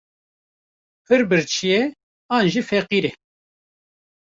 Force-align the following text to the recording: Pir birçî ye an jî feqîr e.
Pir 1.05 1.21
birçî 1.29 1.65
ye 1.73 1.81
an 2.35 2.43
jî 2.51 2.61
feqîr 2.69 3.03
e. 3.09 3.11